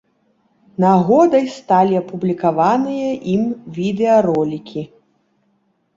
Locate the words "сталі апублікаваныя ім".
1.57-3.43